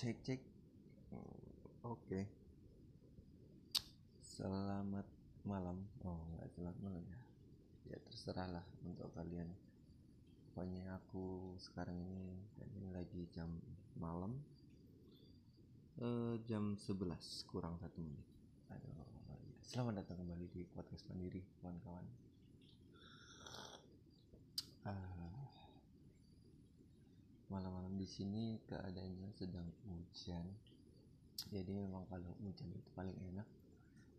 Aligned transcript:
cek 0.00 0.16
cek. 0.24 0.40
Hmm, 1.12 1.92
oke. 1.92 2.20
Selamat 4.24 5.04
malam. 5.44 5.76
Oh 6.08 6.24
nggak 6.32 6.48
selamat 6.56 6.76
malam 6.80 7.04
ya. 7.04 7.20
Ya 7.92 7.98
terserah 8.08 8.48
lah 8.48 8.64
untuk 8.80 9.12
kalian. 9.12 9.52
Pokoknya 10.48 10.96
aku 10.96 11.52
sekarang 11.60 12.00
ini 12.00 12.32
ini 12.80 12.88
lagi 12.96 13.28
jam 13.28 13.52
malam. 14.00 14.40
Eh, 16.00 16.40
jam 16.48 16.80
11 16.80 17.44
kurang 17.52 17.76
satu 17.76 18.00
menit. 18.00 18.24
Aduh 18.72 18.88
ya. 18.96 19.04
selamat 19.68 20.00
datang 20.00 20.24
kembali 20.24 20.48
di 20.48 20.64
podcast 20.72 21.04
mandiri 21.12 21.44
kawan-kawan. 21.60 22.08
Ah, 24.88 25.39
malam-malam 27.50 27.98
di 27.98 28.06
sini 28.06 28.62
keadaannya 28.70 29.34
sedang 29.34 29.66
hujan. 29.90 30.46
Jadi 31.50 31.70
memang 31.74 32.06
kalau 32.06 32.30
hujan 32.38 32.70
itu 32.70 32.90
paling 32.94 33.18
enak. 33.34 33.48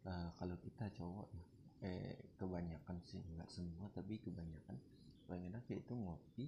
Eh, 0.06 0.30
kalau 0.36 0.58
kita 0.60 0.92
cowok 0.92 1.28
ya 1.32 1.46
eh 1.82 2.14
kebanyakan 2.38 3.02
sih 3.10 3.18
nggak 3.18 3.50
semua 3.50 3.90
tapi 3.90 4.22
kebanyakan 4.22 4.78
paling 5.26 5.50
enak 5.50 5.66
yaitu 5.66 5.98
ngopi 5.98 6.46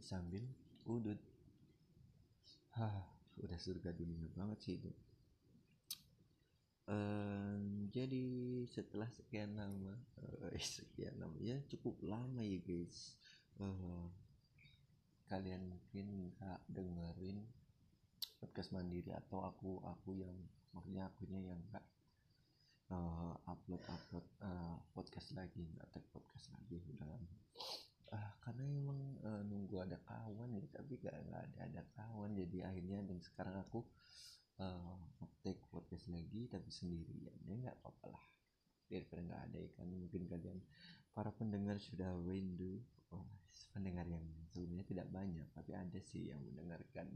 sambil 0.00 0.40
udut. 0.88 1.20
Hah, 2.72 3.04
udah 3.36 3.58
surga 3.60 3.92
dunia 3.92 4.30
banget 4.32 4.58
sih 4.64 4.74
itu. 4.80 4.88
Em, 6.90 7.86
jadi 7.94 8.26
setelah 8.66 9.06
sekian 9.14 9.54
lama 9.54 9.94
eh, 10.50 10.58
sekian 10.58 11.14
lama 11.22 11.38
ya 11.38 11.54
cukup 11.70 11.94
lama 12.02 12.42
ya 12.42 12.58
guys 12.66 13.14
Eh, 13.60 14.06
kalian 15.28 15.62
mungkin 15.68 16.32
nggak 16.32 16.60
dengerin 16.72 17.38
podcast 18.40 18.72
mandiri 18.72 19.12
atau 19.12 19.44
aku 19.44 19.84
aku 19.84 20.16
yang 20.16 20.32
maksudnya 20.72 21.06
akunya 21.06 21.52
yang 21.52 21.60
nggak 21.68 21.84
eh, 22.88 23.34
upload 23.52 23.82
upload 23.84 24.26
eh, 24.40 24.76
podcast 24.96 25.36
lagi 25.36 25.60
nggak 25.76 25.92
tag 25.92 26.04
podcast 26.08 26.48
lagi 26.56 26.80
udah 26.96 27.20
Ah, 28.10 28.34
karena 28.42 28.66
emang 28.66 29.00
eh, 29.22 29.42
nunggu 29.46 29.86
ada 29.86 29.94
kawan 30.02 30.50
ya 30.56 30.66
tapi 30.74 30.98
gak, 30.98 31.14
nggak 31.14 31.42
ada 31.46 31.58
ada 31.62 31.82
kawan. 31.94 32.34
Jadi 32.34 32.58
akhirnya 32.66 33.06
dan 33.06 33.22
sekarang 33.22 33.54
aku 33.60 33.86
eh 34.58 34.98
take 35.46 35.62
podcast 35.70 36.10
lagi 36.10 36.50
tapi 36.50 36.72
sendirian. 36.74 37.36
Ya 37.46 37.54
nggak 37.54 37.76
apa-apa 37.78 38.18
lah. 38.18 38.24
Daripada 38.90 39.20
nggak 39.22 39.42
ada 39.52 39.58
ya 39.62 39.70
kan 39.78 39.86
mungkin 39.86 40.26
kalian 40.26 40.58
para 41.14 41.30
pendengar 41.34 41.76
sudah 41.78 42.10
rindu. 42.26 42.80
Oh, 43.10 43.26
pendengar 43.74 44.06
yang 44.06 44.22
sebenarnya 44.50 44.86
tidak 44.86 45.08
banyak 45.10 45.46
tapi 45.54 45.72
ada 45.74 45.98
sih 46.02 46.30
yang 46.30 46.40
mendengarkan. 46.42 47.10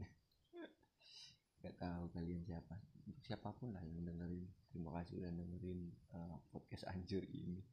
Nggak 1.59 1.75
tahu 1.79 2.05
kalian 2.11 2.43
siapa. 2.43 2.75
Siapa 3.23 3.49
pun 3.55 3.73
lah 3.73 3.83
yang 3.85 4.03
dengerin. 4.03 4.45
Terima 4.69 4.91
kasih 4.99 5.23
udah 5.23 5.31
dengerin 5.31 5.79
eh, 5.91 6.37
podcast 6.51 6.85
anjur 6.91 7.23
ini. 7.25 7.63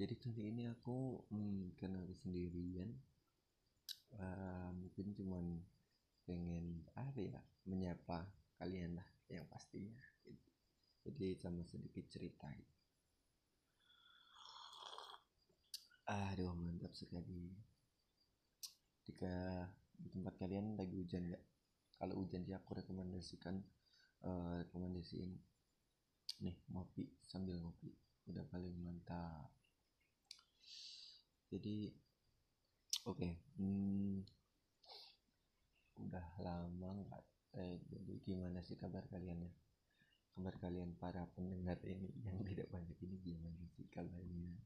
Jadi 0.00 0.16
kali 0.16 0.48
ini 0.48 0.64
aku 0.70 1.20
hmm, 1.28 1.76
karena 1.76 2.00
aku 2.00 2.14
sendirian. 2.16 2.90
Eh, 4.16 4.70
mungkin 4.74 5.14
cuman 5.14 5.44
pengen 6.26 6.86
apa 6.94 7.18
ya 7.18 7.40
menyapa 7.66 8.26
kalian 8.58 8.98
lah 8.98 9.08
yang 9.30 9.46
pastinya. 9.46 9.94
Jadi 11.00 11.36
sama 11.40 11.64
sedikit 11.64 12.04
cerita. 12.12 12.50
Aduh 16.10 16.50
mantap 16.58 16.90
sekali. 16.98 17.54
Jika 19.06 19.62
di 19.94 20.08
tempat 20.10 20.34
kalian 20.42 20.74
lagi 20.74 20.98
hujan 20.98 21.30
nggak? 21.30 21.44
Kalau 22.02 22.14
hujan 22.18 22.42
sih 22.42 22.56
aku 22.56 22.70
rekomendasikan 22.82 23.62
eh, 24.26 24.54
rekomendasiin 24.66 25.30
nih 26.42 26.56
ngopi 26.74 27.04
sambil 27.22 27.62
ngopi. 27.62 27.94
Udah 28.26 28.42
paling 28.50 28.74
mantap. 28.82 29.54
Jadi 31.50 31.94
oke 33.06 33.30
hmm, 33.58 34.26
udah 36.10 36.26
lama 36.42 36.90
nggak 37.06 37.22
eh, 37.54 37.78
jadi 37.86 38.12
gimana 38.26 38.58
sih 38.66 38.74
kabar 38.74 39.06
kalian 39.14 39.46
ya? 39.46 39.52
Kabar 40.34 40.58
kalian 40.58 40.90
para 40.98 41.22
pendengar 41.38 41.78
ini 41.86 42.10
yang 42.26 42.42
tidak 42.42 42.66
banyak 42.74 42.98
ini 42.98 43.16
gimana 43.22 43.62
sih 43.78 43.86
kabarnya 43.94 44.58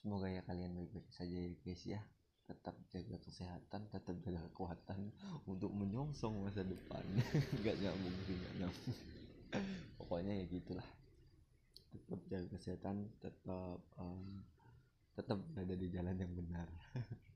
semoga 0.00 0.32
ya 0.32 0.40
kalian 0.48 0.72
baik-baik 0.72 1.08
saja 1.12 1.36
ya 1.36 1.52
guys 1.60 1.84
ya. 1.84 2.00
Tetap 2.48 2.74
jaga 2.90 3.16
kesehatan 3.22 3.80
tetap 3.92 4.16
jaga 4.26 4.40
kekuatan 4.50 5.00
untuk 5.46 5.70
menyongsong 5.70 6.40
masa 6.42 6.66
depan. 6.66 7.04
Nggak 7.60 7.76
nyambung 7.78 8.16
sih 8.26 8.34
nggak 8.34 8.54
nyambung. 8.58 8.96
Pokoknya 10.00 10.32
ya 10.40 10.44
gitulah. 10.50 10.88
Tetap 11.94 12.20
jaga 12.26 12.46
kesehatan 12.56 13.06
tetap 13.22 13.80
em, 14.00 14.42
tetap 15.14 15.38
berada 15.52 15.74
di 15.76 15.88
jalan 15.92 16.16
yang 16.16 16.32
benar. 16.34 16.68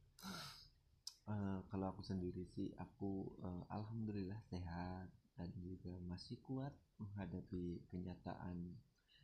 Eh, 1.25 1.59
kalau 1.73 1.89
aku 1.89 2.05
sendiri 2.05 2.45
sih 2.53 2.69
aku 2.77 3.33
eh, 3.41 3.63
alhamdulillah 3.73 4.37
sehat 4.45 5.09
dan 5.41 5.49
juga 5.57 5.97
masih 6.05 6.37
kuat 6.45 6.77
menghadapi 7.01 7.81
kenyataan 7.89 8.77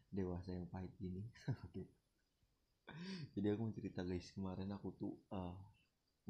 dewasa 0.09 0.56
yang 0.56 0.65
pahit 0.73 0.97
ini. 1.05 1.21
Jadi 3.34 3.55
aku 3.55 3.61
mau 3.69 3.75
cerita 3.75 4.01
guys. 4.03 4.28
Kemarin 4.34 4.71
aku 4.75 4.89
tuh 4.97 5.12
eh, 5.33 5.56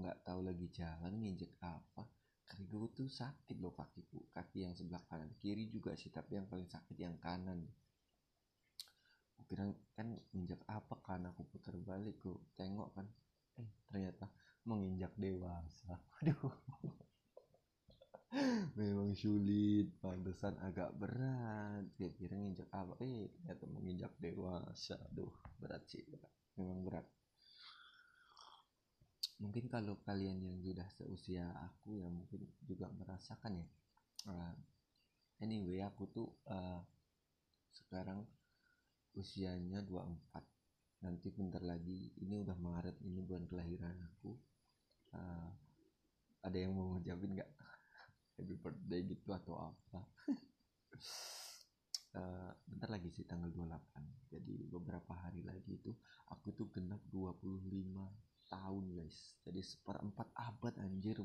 nggak 0.01 0.17
tahu 0.25 0.41
lagi 0.45 0.67
jalan 0.73 1.13
nginjek 1.21 1.57
apa. 1.63 2.05
Kakiku 2.51 2.91
tuh 2.91 3.07
sakit 3.07 3.57
loh 3.63 3.75
kakiku. 3.75 4.19
Kaki 4.35 4.67
yang 4.67 4.75
sebelah 4.75 5.03
kanan 5.07 5.31
kiri 5.39 5.71
juga 5.71 5.95
sih 5.95 6.11
tapi 6.11 6.41
yang 6.41 6.51
paling 6.51 6.67
sakit 6.67 6.97
yang 6.99 7.15
kanan. 7.23 7.63
Aku 9.41 9.57
kan 9.97 10.09
injak 10.37 10.61
apa 10.67 10.95
kan 11.03 11.27
aku 11.31 11.47
putar 11.47 11.75
balik 11.79 12.19
ku 12.19 12.39
tengok 12.59 12.91
kan. 12.95 13.07
Eh 13.59 13.71
ternyata 13.87 14.27
menginjak 14.67 15.15
dewasa. 15.17 15.97
Aduh 16.21 16.55
memang 18.79 19.11
sulit 19.19 19.91
pantesan 19.99 20.55
agak 20.63 20.95
berat. 20.95 21.83
Dia 21.99 22.11
kira 22.15 22.39
nginjak 22.39 22.71
apa? 22.71 22.95
Eh 23.03 23.27
ternyata 23.35 23.65
menginjak 23.67 24.13
dewasa. 24.23 24.97
Aduh 25.11 25.35
berat 25.59 25.83
sih 25.91 26.03
berat. 26.07 26.40
Memang 26.61 26.81
berat. 26.87 27.07
Mungkin 29.43 29.65
kalau 29.75 29.95
kalian 30.07 30.39
yang 30.49 30.59
sudah 30.61 30.89
seusia 30.93 31.45
aku 31.67 31.97
ya 31.97 32.09
mungkin 32.13 32.41
juga 32.69 32.87
merasakan 32.93 33.53
ya 33.65 33.69
Eh, 34.29 34.55
anyway 35.45 35.81
aku 35.81 36.05
tuh 36.17 36.29
eh, 36.57 36.81
sekarang 37.79 38.21
usianya 39.21 39.81
24 39.91 40.45
nanti 41.05 41.29
bentar 41.33 41.63
lagi 41.65 42.13
ini 42.25 42.35
udah 42.45 42.57
Maret 42.67 42.97
ini 43.09 43.21
bulan 43.25 43.45
kelahiran 43.51 43.97
aku. 44.13 44.33
Eh, 45.17 45.51
ada 46.47 46.57
yang 46.63 46.73
mau 46.77 46.87
ngucapin 46.97 47.31
nggak? 47.37 47.51
Happy 48.37 48.55
birthday 48.63 49.01
gitu 49.09 49.29
atau 49.33 49.55
apa 49.73 50.01
Eh, 52.11 52.51
bentar 52.67 52.91
lagi 52.91 53.07
sih 53.07 53.23
tanggal 53.23 53.55
28 53.55 54.35
jadi 54.35 54.67
beberapa 54.67 55.15
hari 55.15 55.47
lagi 55.47 55.79
itu 55.79 55.95
aku 56.27 56.51
tuh 56.59 56.67
genap 56.75 56.99
25 57.07 58.11
tahun 58.51 58.85
guys. 58.99 59.39
Jadi 59.47 59.63
seperempat 59.63 60.27
abad 60.35 60.75
anjir. 60.83 61.23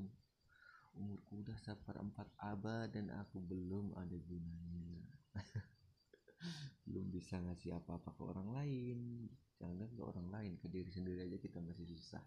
Umurku 0.93 1.41
udah 1.41 1.57
seperempat 1.57 2.29
abad 2.37 2.93
dan 2.93 3.09
aku 3.17 3.41
belum 3.41 3.97
ada 3.97 4.15
gunanya. 4.29 5.01
Belum 6.85 7.09
bisa 7.09 7.41
ngasih 7.41 7.81
apa-apa 7.81 8.13
ke 8.13 8.21
orang 8.21 8.53
lain. 8.53 9.27
Jangan 9.57 9.89
ke 9.89 10.03
orang 10.05 10.29
lain 10.29 10.51
ke 10.61 10.69
diri 10.69 10.87
sendiri 10.93 11.25
aja 11.25 11.41
kita 11.41 11.59
masih 11.65 11.83
susah. 11.89 12.21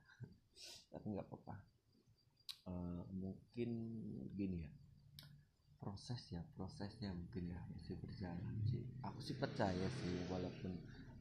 Tapi 0.93 1.07
nggak 1.15 1.31
apa-apa. 1.31 1.57
Eh, 2.69 3.03
mungkin 3.15 3.71
gini 4.35 4.67
ya 4.67 4.78
proses 5.89 6.23
ya 6.37 6.43
prosesnya 6.57 7.11
mungkin 7.21 7.45
ya 7.55 7.61
masih 7.75 7.97
berjalan 8.05 8.57
sih. 8.71 8.85
Aku 9.09 9.21
sih 9.27 9.37
percaya 9.43 9.89
sih 10.01 10.15
walaupun 10.33 10.73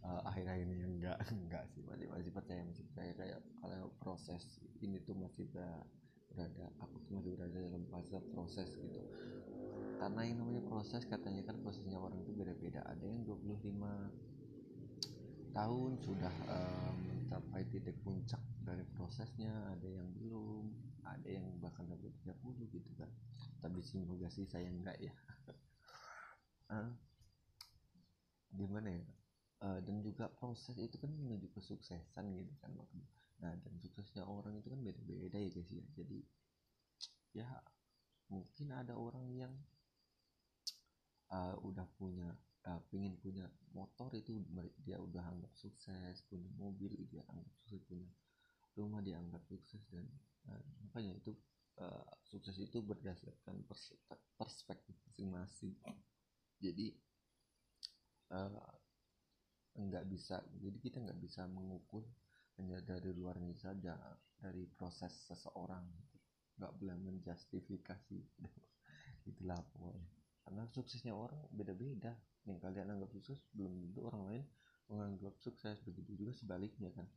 eh, 0.07 0.21
akhir-akhir 0.29 0.67
ini 0.67 0.85
enggak 0.91 1.17
enggak 1.35 1.63
sih 1.73 1.81
masih 1.89 2.07
masih 2.15 2.31
percaya 2.37 2.61
masih 2.69 2.83
percaya. 2.91 3.11
Kayak 3.19 3.39
kalau 3.61 3.89
proses 4.01 4.43
ini 4.85 4.97
tuh 5.07 5.15
masih 5.23 5.45
ber- 5.55 5.87
berada 6.31 6.65
aku 6.83 6.95
tuh 7.07 7.13
masih 7.23 7.31
berada 7.39 7.57
dalam 7.67 7.83
fase 7.93 8.17
proses 8.33 8.69
gitu. 8.83 9.01
Karena 9.99 10.21
yang 10.27 10.37
namanya 10.41 10.63
proses 10.71 11.03
katanya 11.13 11.41
kan 11.47 11.57
prosesnya 11.63 11.97
orang 12.05 12.19
itu 12.23 12.31
beda-beda. 12.39 12.81
Ada 12.91 13.05
yang 13.11 13.21
25 13.27 13.93
tahun 15.57 15.91
sudah 16.05 16.35
eh, 16.57 16.93
mencapai 17.07 17.61
titik 17.71 17.97
puncak 18.05 18.39
dari 18.67 18.85
prosesnya 18.95 19.51
ada 19.73 19.87
yang 19.89 20.07
belum 20.19 20.65
ada 21.13 21.29
yang 21.37 21.47
bahkan 21.63 21.87
sampai 21.89 22.11
30 22.21 22.65
gitu 22.75 22.91
kan 22.99 23.09
tapi 23.61 23.79
semoga 23.83 24.27
sih 24.29 24.45
saya 24.47 24.67
enggak 24.69 24.97
ya. 25.01 25.13
Ah, 26.67 26.91
gimana 28.51 28.91
ya? 28.91 29.07
Eh, 29.57 29.79
dan 29.87 30.03
juga 30.03 30.29
proses 30.29 30.77
itu 30.77 30.99
kan 31.01 31.09
menuju 31.09 31.49
kesuksesan 31.55 32.29
gitu 32.37 32.53
kan 32.61 32.69
maksudnya 32.77 33.09
nah 33.37 33.53
dan 33.53 33.73
suksesnya 33.77 34.25
orang 34.25 34.49
orang 34.49 34.65
itu 34.65 34.69
kan 34.73 34.81
beda-beda 34.81 35.37
ya 35.37 35.49
guys 35.53 35.69
ya. 35.69 35.85
Jadi 35.93 36.19
ya 37.37 37.47
mungkin 38.27 38.67
ada 38.73 38.93
orang 38.97 39.29
yang 39.33 39.53
uh, 41.29 41.55
udah 41.61 41.85
punya 41.95 42.33
uh, 42.65 42.81
pingin 42.89 43.15
punya 43.21 43.45
motor 43.71 44.09
itu 44.17 44.41
dia 44.81 44.97
udah 44.97 45.21
anggap 45.21 45.53
sukses 45.53 46.25
punya 46.27 46.49
mobil 46.57 46.91
dia 47.07 47.21
anggap 47.29 47.53
sukses 47.65 47.81
punya 47.85 48.09
rumah 48.73 49.01
dianggap 49.05 49.41
sukses 49.45 49.81
dan 49.93 50.05
uh, 50.49 50.61
makanya 50.85 51.17
itu 51.17 51.31
uh, 51.81 52.07
sukses 52.25 52.57
itu 52.57 52.81
berdasarkan 52.81 53.65
perspektif 54.37 54.95
masing-masing. 55.07 55.77
Jadi 56.57 56.93
uh, 58.33 60.01
bisa 60.09 60.41
jadi 60.57 60.77
kita 60.81 60.97
nggak 61.05 61.21
bisa 61.21 61.45
mengukur 61.45 62.01
hanya 62.57 62.81
dari 62.81 63.13
luarnya 63.13 63.53
saja 63.53 63.93
dari 64.41 64.65
proses 64.65 65.13
seseorang. 65.29 65.85
Nggak 66.57 66.73
boleh 66.81 66.97
menjustifikasi 66.97 68.17
itulah 69.29 69.61
pokoknya 69.75 70.17
karena 70.47 70.63
suksesnya 70.71 71.11
orang 71.11 71.43
beda-beda. 71.51 72.15
Yang 72.47 72.63
kalian 72.63 72.95
anggap 72.95 73.11
sukses 73.11 73.43
belum 73.51 73.75
tentu 73.83 73.99
orang 74.07 74.23
lain 74.31 74.43
menganggap 74.87 75.35
sukses. 75.43 75.75
Begitu 75.83 76.23
juga 76.23 76.31
sebaliknya 76.31 76.87
kan. 76.95 77.07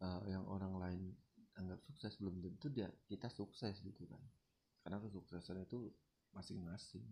Uh, 0.00 0.20
yang 0.28 0.44
orang 0.44 0.76
lain 0.76 1.16
anggap 1.60 1.80
sukses 1.84 2.16
belum 2.16 2.40
tentu 2.40 2.72
dia 2.72 2.88
kita 3.04 3.28
sukses 3.28 3.76
gitu 3.84 4.08
kan. 4.08 4.22
Karena 4.80 4.96
kesuksesan 5.04 5.60
itu 5.60 5.92
masing-masing. 6.32 7.04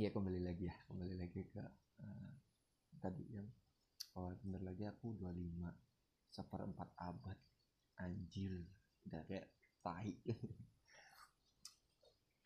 Ya 0.00 0.08
kembali 0.12 0.40
lagi 0.40 0.68
ya 0.68 0.76
kembali 0.88 1.14
lagi 1.16 1.40
ke 1.48 1.60
uh, 2.00 2.32
tadi 3.00 3.24
yang 3.32 3.48
oh 4.16 4.32
bener 4.44 4.60
lagi 4.64 4.84
aku 4.88 5.16
25 5.16 6.32
seperempat 6.32 6.88
abad 7.00 7.38
anjir 8.00 8.64
udah 9.04 9.22
kayak 9.28 9.52
tai. 9.84 10.16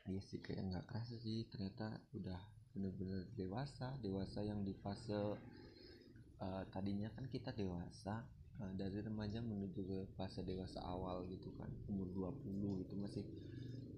Iya 0.08 0.26
sih 0.26 0.40
kayak 0.40 0.64
nggak 0.64 0.86
kerasa 0.90 1.14
sih 1.22 1.44
ternyata 1.52 1.92
udah 2.16 2.40
bener-bener 2.72 3.30
dewasa 3.36 3.94
dewasa 4.00 4.40
yang 4.40 4.64
di 4.64 4.74
fase 4.78 5.14
uh, 5.14 6.64
tadinya 6.72 7.12
kan 7.12 7.28
kita 7.28 7.52
dewasa 7.52 8.24
uh, 8.60 8.72
dari 8.76 9.00
remaja 9.00 9.40
menuju 9.40 9.80
ke 9.80 9.98
fase 10.14 10.44
dewasa 10.44 10.78
awal 10.84 11.24
gitu 11.32 11.50
kan 11.56 11.68
umur 11.88 12.32
20 12.44 12.84
itu 12.84 12.94
masih 13.00 13.24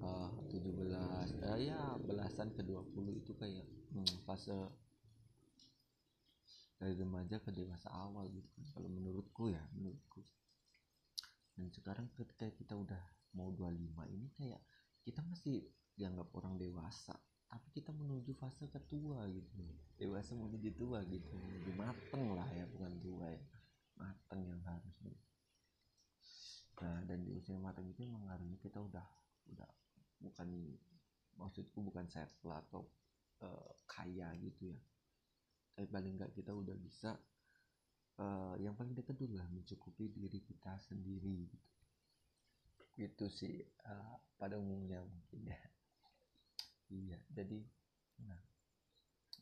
uh, 0.03 0.31
17 0.51 0.91
uh, 1.43 1.59
ya 1.59 1.99
belasan 2.03 2.55
ke 2.55 2.63
20 2.63 3.21
itu 3.23 3.33
kayak 3.35 3.67
hmm, 3.93 4.23
fase 4.27 4.55
dari 6.83 6.99
remaja 6.99 7.39
ke 7.39 7.55
dewasa 7.55 7.87
awal 7.95 8.27
gitu 8.35 8.51
kan 8.59 8.67
kalau 8.75 8.91
menurutku 8.91 9.55
ya 9.55 9.63
menurutku. 9.71 10.19
Dan 11.55 11.71
sekarang 11.71 12.11
ketika 12.19 12.51
kita 12.51 12.75
udah 12.75 12.99
mau 13.39 13.55
25 13.55 13.87
ini 14.11 14.27
kayak 14.35 14.59
kita 15.07 15.23
masih 15.23 15.63
dianggap 15.95 16.27
orang 16.35 16.59
dewasa 16.59 17.15
tapi 17.47 17.69
kita 17.71 17.95
menuju 17.95 18.35
fase 18.35 18.67
ketua 18.67 19.31
gitu. 19.31 19.63
Dewasa 19.95 20.35
menuju 20.35 20.75
tua 20.75 21.07
gitu 21.07 21.39
menuju 21.39 21.71
mateng 21.79 22.35
lah 22.35 22.51
ya 22.51 22.67
bukan 22.67 22.99
tua 22.99 23.31
ya 23.31 23.43
mateng 24.03 24.43
yang 24.43 24.63
harusnya. 24.67 25.15
Nah 26.83 26.99
dan 27.07 27.23
di 27.23 27.31
usia 27.39 27.55
mateng 27.63 27.87
itu 27.87 28.03
memang 28.03 28.27
harusnya 28.27 28.59
kita 28.59 28.83
udah 28.83 29.07
udah 29.55 29.71
bukan 30.19 30.75
maksudku 31.39 31.79
bukan 31.79 32.11
settle 32.11 32.51
atau 32.51 32.83
uh, 33.47 33.71
kaya 33.87 34.35
gitu 34.43 34.75
ya. 34.75 34.81
Tapi 35.79 35.87
paling 35.87 36.19
nggak 36.19 36.35
kita 36.35 36.51
udah 36.51 36.75
bisa 36.75 37.15
uh, 38.19 38.59
yang 38.59 38.75
paling 38.75 38.99
dekat 38.99 39.15
dulu 39.15 39.39
lah 39.39 39.47
mencukupi 39.55 40.11
diri 40.11 40.43
kita 40.43 40.75
sendiri 40.83 41.47
gitu. 41.47 41.59
Itu 42.99 43.31
sih 43.31 43.63
uh, 43.87 44.19
pada 44.35 44.59
umumnya 44.59 44.99
mungkin 45.07 45.47
ya. 45.47 45.63
Iya 46.93 47.19
jadi 47.31 47.63
nah 48.27 48.43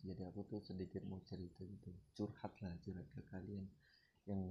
jadi 0.00 0.32
aku 0.32 0.44
tuh 0.48 0.60
sedikit 0.60 1.02
mau 1.08 1.24
cerita 1.24 1.64
gitu. 1.64 1.90
Curhat 2.14 2.52
lah 2.60 2.76
curhat 2.84 3.08
ke 3.16 3.24
kalian 3.32 3.64
yang 4.30 4.46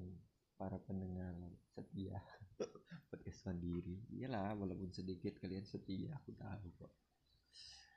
para 0.60 0.76
pendengar 0.84 1.32
setia 1.72 2.20
podcast 3.10 3.48
mandiri. 3.48 4.04
Iyalah 4.12 4.60
walaupun 4.60 4.92
sedikit 4.92 5.40
kalian 5.40 5.64
setia 5.64 6.12
aku 6.20 6.36
tahu 6.36 6.68
kok. 6.76 6.92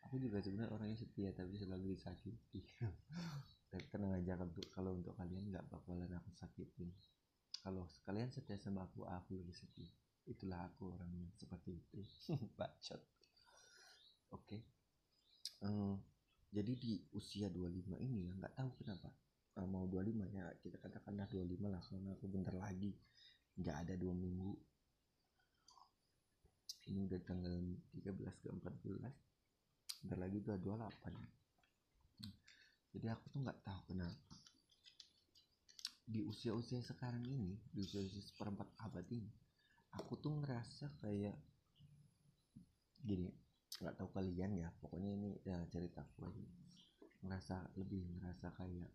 Aku 0.06 0.22
juga 0.22 0.38
sebenarnya 0.38 0.70
orangnya 0.70 0.98
setia 1.02 1.34
tapi 1.34 1.58
selalu 1.58 1.98
disakiti. 1.98 2.62
Tapi 3.72 3.88
tenang 3.88 4.12
aja 4.20 4.36
untuk 4.36 4.68
kalau 4.68 4.92
untuk 4.92 5.16
kalian 5.16 5.48
nggak 5.48 5.64
bakalan 5.72 6.12
aku 6.12 6.28
sakitin. 6.36 6.92
Kalau 7.64 7.88
kalian 8.04 8.28
setia 8.28 8.60
sama 8.60 8.84
aku 8.84 9.08
aku 9.08 9.40
lebih 9.40 9.56
setia. 9.56 9.88
Itulah 10.28 10.68
aku 10.68 10.92
orangnya 10.92 11.32
seperti 11.40 11.80
itu. 11.80 12.04
Bacot. 12.60 13.00
Oke. 14.36 14.44
Okay. 14.44 14.60
um, 15.64 15.96
jadi 16.52 16.76
di 16.76 17.00
usia 17.16 17.48
25 17.48 17.96
ini 17.96 18.28
ya 18.28 18.36
nggak 18.36 18.52
tahu 18.60 18.70
kenapa 18.84 19.08
uh, 19.58 19.68
mau 19.68 19.84
25 19.88 20.28
ya 20.32 20.46
kita 20.60 20.76
katakanlah 20.80 21.26
25 21.28 21.68
lah 21.68 21.82
karena 21.82 22.10
aku 22.16 22.26
bentar 22.28 22.54
lagi 22.56 22.92
nggak 23.60 23.76
ada 23.84 23.94
dua 24.00 24.14
minggu. 24.16 24.52
Ini 26.82 27.06
udah 27.06 27.20
tanggal 27.22 27.54
13 27.94 28.42
ke 28.42 28.48
14 28.50 29.32
bentar 30.02 30.18
lagi 30.18 30.42
udah 30.42 30.58
28 30.58 31.14
jadi 32.90 33.14
aku 33.14 33.24
tuh 33.30 33.40
nggak 33.46 33.62
tahu 33.62 33.94
kenapa 33.94 34.34
di 36.02 36.26
usia-usia 36.26 36.82
sekarang 36.82 37.22
ini 37.22 37.54
di 37.70 37.86
usia-usia 37.86 38.18
seperempat 38.18 38.66
abad 38.82 39.06
ini 39.14 39.30
aku 39.94 40.18
tuh 40.18 40.42
ngerasa 40.42 40.90
kayak 40.98 41.38
gini 42.98 43.30
nggak 43.82 43.94
tahu 43.98 44.10
kalian 44.14 44.52
ya 44.58 44.68
pokoknya 44.78 45.10
ini 45.16 45.30
ya 45.42 45.58
cerita 45.72 46.04
aku 46.04 46.28
aja. 46.28 46.46
Ngerasa 47.22 47.56
lebih 47.78 48.04
ngerasa 48.18 48.54
kayak 48.54 48.90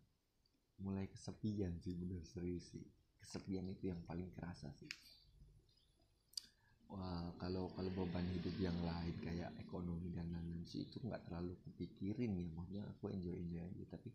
mulai 0.78 1.10
kesepian 1.10 1.78
sih 1.82 1.94
bener 1.98 2.22
serius 2.22 2.70
sih. 2.70 2.84
Kesepian 3.18 3.66
itu 3.66 3.90
yang 3.90 4.00
paling 4.06 4.30
kerasa 4.34 4.70
sih. 4.78 4.88
Wah 6.88 7.28
kalau 7.36 7.68
kalau 7.76 7.90
beban 7.92 8.24
hidup 8.32 8.56
yang 8.56 8.78
lain 8.80 9.12
kayak 9.20 9.52
ekonomi 9.60 10.08
dan 10.08 10.32
lain-lain 10.32 10.64
sih 10.64 10.88
itu 10.88 10.96
nggak 11.04 11.28
terlalu 11.28 11.52
kepikirin 11.68 12.32
ya. 12.32 12.48
Maksudnya 12.54 12.84
aku 12.88 13.12
enjoy 13.12 13.36
enjoy 13.36 13.60
aja. 13.60 13.84
Tapi 13.98 14.08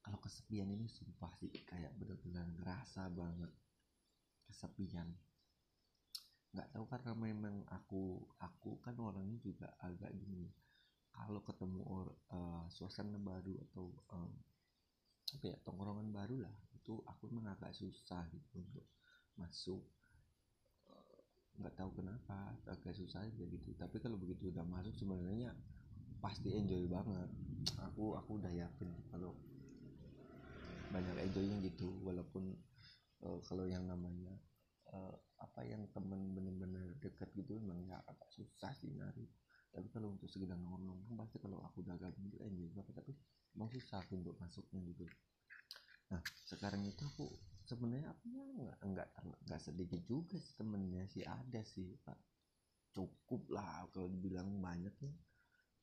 kalau 0.00 0.18
kesepian 0.22 0.70
ini 0.70 0.86
sumpah 0.86 1.32
sih 1.42 1.50
kayak 1.66 1.90
benar-benar 1.98 2.46
ngerasa 2.60 3.10
banget 3.10 3.50
kesepian. 4.46 5.10
Nggak 6.54 6.68
tahu 6.70 6.84
karena 6.86 7.12
memang 7.18 7.56
aku 7.66 8.22
aku 8.38 8.78
kan 8.78 8.94
orangnya 9.02 9.42
juga 9.42 9.74
agak 9.82 10.14
gini. 10.14 10.46
Kalau 11.10 11.42
ketemu 11.42 11.82
uh, 12.30 12.64
suasana 12.70 13.18
baru 13.18 13.58
atau 13.66 13.90
um, 14.14 14.30
apa 15.36 15.44
ya 15.50 15.56
tongkrongan 15.62 16.08
baru 16.10 16.42
lah. 16.42 16.54
Itu 16.74 17.02
aku 17.06 17.30
memang 17.30 17.54
agak 17.54 17.74
susah 17.76 18.26
gitu 18.32 18.58
untuk 18.58 18.86
masuk. 19.38 19.82
Eh, 20.90 21.20
nggak 21.60 21.74
tahu 21.76 21.90
kenapa 22.00 22.56
agak 22.66 22.94
susah 22.96 23.22
aja 23.26 23.44
gitu. 23.44 23.70
Tapi 23.78 23.96
kalau 24.02 24.16
begitu 24.18 24.50
udah 24.50 24.64
masuk 24.66 24.94
sebenarnya 24.96 25.54
pasti 26.18 26.52
enjoy 26.56 26.86
banget. 26.90 27.30
Aku 27.90 28.16
aku 28.16 28.40
udah 28.40 28.52
yakin 28.52 28.90
kalau 29.12 29.36
banyak 30.90 31.16
enjoynya 31.30 31.56
gitu. 31.64 31.90
Walaupun 32.02 32.56
uh, 33.24 33.38
kalau 33.46 33.64
yang 33.68 33.86
namanya 33.86 34.34
uh, 34.92 35.14
apa 35.40 35.64
yang 35.64 35.86
temen 35.94 36.36
bener-bener 36.36 36.96
deket 37.00 37.30
gitu 37.32 37.56
memang 37.62 37.80
ya 37.88 37.96
agak 38.04 38.28
susah 38.34 38.72
sih 38.76 38.92
nyari 38.92 39.24
tapi 39.70 39.86
kalau 39.94 40.10
untuk 40.10 40.26
sekedar 40.26 40.58
nongkrong 40.58 41.14
pasti 41.14 41.38
kalau 41.38 41.62
aku 41.62 41.86
udah 41.86 41.94
gabung 41.94 42.26
enjoy 42.42 42.68
banget 42.74 42.94
tapi 42.94 43.12
emang 43.54 43.70
susah 43.70 44.02
untuk 44.10 44.34
masuknya 44.42 44.82
gitu. 44.90 45.06
Nah 46.10 46.22
sekarang 46.42 46.82
itu 46.86 47.06
aku 47.06 47.30
sebenarnya 47.70 48.10
apa 48.10 48.26
ya 48.26 48.42
nggak 48.50 48.78
nggak 48.82 49.08
nggak 49.46 49.60
sedikit 49.62 50.02
juga 50.10 50.36
sih 50.42 50.54
temennya 50.58 51.06
sih 51.06 51.22
ada 51.22 51.62
sih 51.62 51.94
pak. 52.02 52.18
Cukup 52.90 53.46
lah 53.54 53.86
kalau 53.94 54.10
dibilang 54.10 54.50
banyak 54.58 54.94
ya. 54.98 55.12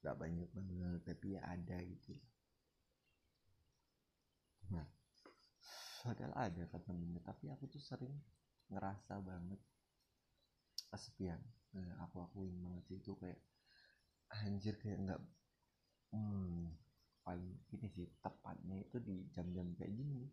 Nggak 0.03 0.15
banyak 0.19 0.49
banget 0.51 1.01
tapi 1.07 1.27
ya 1.39 1.41
ada 1.47 1.77
gitu. 1.79 2.13
Nah 4.75 4.87
padahal 6.03 6.35
ada 6.35 6.63
kan 6.67 6.81
temennya 6.83 7.23
tapi 7.23 7.47
aku 7.51 7.71
tuh 7.71 7.79
sering 7.79 8.15
ngerasa 8.67 9.23
banget 9.23 9.59
kesepian. 10.91 11.39
Nah, 11.75 12.07
aku 12.07 12.23
akuin 12.23 12.55
banget 12.63 12.83
sih 12.87 12.97
itu 12.99 13.11
kayak 13.19 13.37
anjir 14.31 14.75
kayak 14.79 14.99
nggak 15.07 15.21
hmm, 16.11 16.71
paling 17.23 17.51
ini 17.71 17.87
sih 17.91 18.07
tepatnya 18.19 18.83
itu 18.83 18.99
di 18.99 19.27
jam-jam 19.31 19.71
kayak 19.75 19.93
gini 19.95 20.27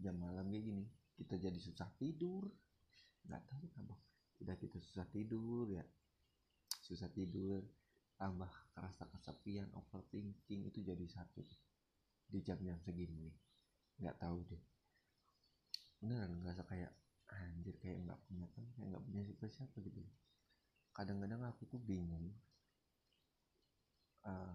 jam 0.00 0.16
malam 0.16 0.48
kayak 0.48 0.64
gini. 0.64 0.84
Kita 1.14 1.36
jadi 1.36 1.60
susah 1.60 1.88
tidur. 2.00 2.48
Nggak 3.28 3.44
tahu 3.52 3.64
kenapa 3.76 3.96
udah 4.40 4.56
kita 4.56 4.80
susah 4.80 5.04
tidur 5.12 5.68
ya. 5.68 5.84
Susah 6.80 7.12
tidur 7.12 7.60
tambah 8.16 8.48
kerasa 8.72 9.04
kesepian 9.12 9.68
overthinking 9.76 10.68
itu 10.68 10.80
jadi 10.80 11.04
satu 11.04 11.44
di 12.32 12.40
jam-jam 12.40 12.80
segini. 12.80 13.28
Nggak 14.00 14.16
tahu 14.16 14.40
deh. 14.48 14.62
Beneran 16.00 16.40
ngerasa 16.40 16.64
kayak 16.64 16.92
anjir 17.30 17.76
kayak 17.78 18.00
nggak 18.08 18.20
punya 18.26 18.48
teman 18.56 18.72
kayak 18.74 18.88
nggak 18.96 19.04
punya 19.04 19.22
siapa 19.28 19.46
siapa 19.52 19.76
gitu. 19.84 20.00
Kadang-kadang 20.96 21.44
aku 21.44 21.68
tuh 21.68 21.78
bingung 21.78 22.32
uh, 24.26 24.54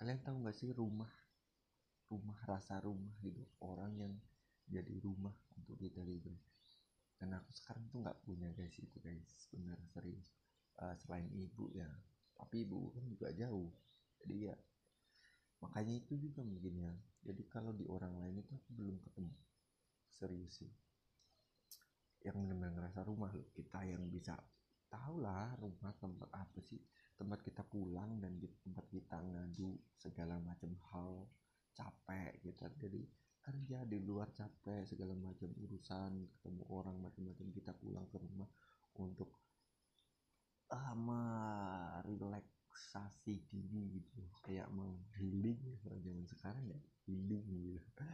kalian 0.00 0.20
tahu 0.24 0.40
nggak 0.42 0.56
sih 0.56 0.72
rumah 0.72 1.10
rumah 2.10 2.38
rasa 2.48 2.82
rumah 2.82 3.14
gitu? 3.22 3.44
Orang 3.62 3.94
yang 3.98 4.14
jadi 4.66 4.98
rumah 5.02 5.34
untuk 5.58 5.78
kita 5.78 6.02
gitu 6.06 6.30
dan 7.20 7.36
aku 7.36 7.52
sekarang 7.52 7.84
tuh 7.92 8.00
nggak 8.00 8.16
punya 8.24 8.48
guys 8.56 8.72
itu 8.80 8.96
guys 9.04 9.28
benar 9.52 9.76
serius. 9.92 10.32
Uh, 10.80 10.96
selain 10.96 11.28
ibu 11.36 11.68
ya 11.76 11.84
tapi 12.40 12.64
ibu 12.64 12.88
kan 12.96 13.04
juga 13.04 13.28
jauh. 13.36 13.68
Jadi 14.24 14.48
ya 14.48 14.56
makanya 15.60 16.00
itu 16.00 16.16
juga 16.16 16.40
mungkin 16.40 16.74
ya. 16.80 16.92
Jadi 17.20 17.42
kalau 17.52 17.76
di 17.76 17.84
orang 17.84 18.16
lain 18.16 18.40
itu 18.40 18.56
aku 18.56 18.72
belum 18.72 18.96
ketemu. 19.04 19.36
Serius 20.08 20.64
sih. 20.64 20.72
Yang 22.24 22.48
benar-benar 22.48 22.72
ngerasa 22.80 23.04
rumah 23.04 23.28
loh. 23.36 23.52
Kita 23.52 23.84
yang 23.84 24.08
bisa 24.08 24.40
tahu 24.88 25.20
lah 25.20 25.52
rumah 25.60 25.92
tempat 26.00 26.32
apa 26.32 26.58
sih 26.64 26.80
tempat 27.20 27.44
kita 27.44 27.60
pulang 27.68 28.16
dan 28.24 28.40
di 28.40 28.48
tempat 28.64 28.88
kita 28.88 29.20
ngadu 29.20 29.76
segala 30.00 30.40
macam 30.40 30.72
hal 30.88 31.28
capek 31.76 32.40
gitu. 32.40 32.64
Jadi 32.80 33.00
kerja 33.44 33.84
di 33.84 34.00
luar 34.00 34.32
capek 34.32 34.88
segala 34.88 35.12
macam 35.12 35.52
urusan 35.60 36.12
ketemu 36.32 36.62
orang 36.72 36.96
macam-macam 37.04 37.46
kita 37.52 37.72
pulang 37.76 38.08
ke 38.08 38.16
rumah 38.16 38.48
untuk 38.96 39.36
ama 40.72 41.22
relaksasi 42.08 43.44
diri 43.44 44.00
gitu. 44.00 44.24
Kayak 44.40 44.72
mau 44.72 44.96
healing 45.20 45.60
ya 45.84 45.92
zaman 46.00 46.24
sekarang 46.24 46.64
ya 46.64 46.80
healing 47.04 47.44
gitu. 47.76 48.08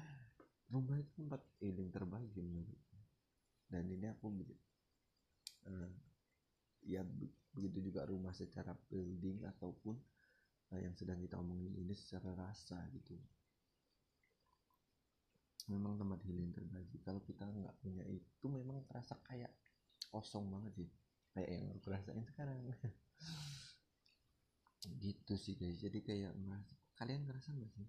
Rumah 0.67 0.99
itu 0.99 1.11
tempat 1.15 1.43
healing 1.63 1.95
terbaik 1.95 2.35
menurut 2.35 2.81
dan 3.67 3.91
ini 3.91 4.07
aku 4.07 4.31
uh, 5.67 5.91
ya 6.87 7.03
begitu 7.57 7.89
juga 7.89 8.05
rumah 8.05 8.37
secara 8.37 8.77
building 8.93 9.49
ataupun 9.57 9.97
uh, 10.77 10.81
yang 10.81 10.93
sedang 10.93 11.17
kita 11.17 11.41
omongin 11.41 11.73
ini 11.73 11.97
secara 11.97 12.37
rasa 12.37 12.77
gitu. 12.93 13.17
Memang 15.73 15.99
tempat 15.99 16.23
healing 16.29 16.53
terbaik. 16.55 16.93
Kalau 17.03 17.19
kita 17.25 17.49
nggak 17.49 17.75
punya 17.83 18.05
itu 18.07 18.47
memang 18.47 18.85
terasa 18.87 19.19
kayak 19.25 19.51
kosong 20.13 20.47
banget 20.53 20.85
sih. 20.85 20.89
Kayak 21.35 21.51
yang 21.59 21.67
aku 21.75 21.87
rasain 21.91 22.25
sekarang. 22.29 22.59
Gitu 25.03 25.35
sih 25.35 25.59
guys. 25.59 25.83
Jadi 25.83 25.99
kayak 26.07 26.39
mas 26.39 26.63
kalian 26.95 27.27
ngerasa 27.27 27.51
nggak 27.51 27.73
sih? 27.75 27.89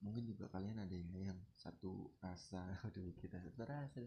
Mungkin 0.00 0.22
juga 0.24 0.46
kalian 0.48 0.78
ada 0.78 0.94
yang, 0.94 1.34
yang 1.34 1.40
satu 1.58 2.14
rasa 2.22 2.62
aduh 2.86 3.10
kita 3.18 3.42
satu 3.42 3.66
rasa. 3.66 3.98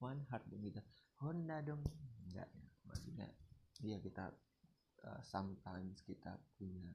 One 0.00 0.24
heart 0.32 0.48
dong 0.48 0.64
kita. 0.64 0.80
Honda 1.20 1.60
dong. 1.60 1.84
Enggak 2.24 2.48
ya 2.56 2.66
maksudnya 2.86 3.28
iya 3.84 4.00
kita 4.00 4.32
uh, 5.04 5.22
sometimes 5.24 6.00
kita 6.06 6.36
punya 6.56 6.88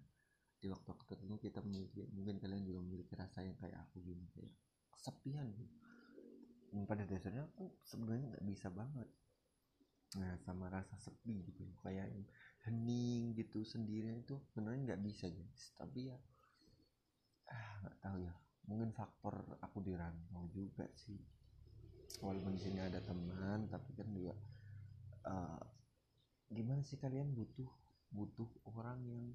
di 0.61 0.69
waktu-waktu 0.69 1.03
tertentu 1.09 1.41
kita 1.41 1.59
memiliki 1.65 2.05
mungkin 2.13 2.37
kalian 2.37 2.61
juga 2.61 2.79
memiliki 2.85 3.13
rasa 3.17 3.41
yang 3.41 3.57
kayak 3.57 3.81
aku 3.81 3.97
gini 4.05 4.29
kayak 4.29 4.53
kesepian 4.93 5.49
gitu. 5.57 5.73
Dan 6.71 6.85
pada 6.85 7.03
dasarnya 7.03 7.49
aku 7.49 7.81
sebenarnya 7.83 8.37
nggak 8.37 8.45
bisa 8.45 8.69
banget. 8.69 9.09
Nah 10.21 10.37
sama 10.45 10.69
rasa 10.69 10.95
sepi 11.01 11.49
gitu 11.49 11.65
kayak 11.81 12.13
hening 12.67 13.33
gitu 13.33 13.65
sendirian 13.65 14.21
itu 14.21 14.37
sebenarnya 14.53 14.93
nggak 14.93 15.01
bisa 15.01 15.25
guys. 15.33 15.73
Tapi 15.81 16.13
ya 16.13 16.17
ah 17.49 17.73
nggak 17.81 17.97
tahu 18.05 18.17
ya. 18.21 18.33
Mungkin 18.69 18.93
faktor 18.93 19.57
aku 19.65 19.81
di 19.81 19.97
rantau 19.97 20.45
juga 20.53 20.85
sih. 20.93 21.17
Walaupun 22.21 22.53
di 22.53 22.61
sini 22.61 22.85
ada 22.85 23.01
teman 23.01 23.65
tapi 23.65 23.97
kan 23.97 24.07
juga 24.13 24.37
uh, 25.25 25.70
gimana 26.61 26.85
sih 26.85 27.01
kalian 27.01 27.33
butuh 27.33 27.65
butuh 28.13 28.45
orang 28.69 29.01
yang 29.09 29.25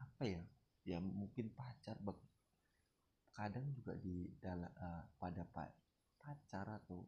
apa 0.00 0.24
ya 0.24 0.42
ya 0.88 0.96
mungkin 0.96 1.52
pacar 1.52 2.00
kadang 3.36 3.68
juga 3.76 3.92
di 4.00 4.32
dalam 4.40 4.72
uh, 4.80 5.04
pada 5.20 5.44
pa 5.44 5.68
pacar 6.16 6.64
atau 6.80 7.04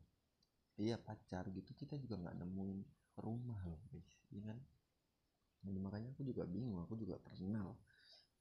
iya 0.77 1.01
pacar 1.01 1.49
gitu 1.49 1.73
kita 1.73 1.97
juga 1.97 2.21
nggak 2.21 2.37
nemuin 2.45 2.81
rumah 3.25 3.65
loh 3.65 3.81
guys 3.89 4.13
ya 4.29 4.45
kan? 4.45 4.61
Jadi 5.65 5.79
makanya 5.81 6.13
aku 6.13 6.23
juga 6.29 6.45
bingung 6.45 6.85
aku 6.85 7.01
juga 7.01 7.17
pernah 7.17 7.73